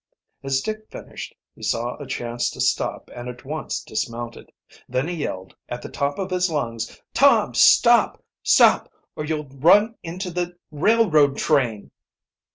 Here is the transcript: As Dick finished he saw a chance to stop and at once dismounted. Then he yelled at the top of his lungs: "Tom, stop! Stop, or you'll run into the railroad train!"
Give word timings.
As 0.41 0.61
Dick 0.61 0.87
finished 0.89 1.35
he 1.55 1.61
saw 1.61 1.95
a 1.97 2.07
chance 2.07 2.49
to 2.49 2.59
stop 2.59 3.11
and 3.13 3.29
at 3.29 3.45
once 3.45 3.83
dismounted. 3.83 4.51
Then 4.89 5.07
he 5.07 5.13
yelled 5.13 5.55
at 5.69 5.83
the 5.83 5.89
top 5.91 6.17
of 6.17 6.31
his 6.31 6.49
lungs: 6.49 6.99
"Tom, 7.13 7.53
stop! 7.53 8.19
Stop, 8.41 8.91
or 9.15 9.23
you'll 9.25 9.45
run 9.49 9.93
into 10.01 10.31
the 10.31 10.57
railroad 10.71 11.37
train!" 11.37 11.91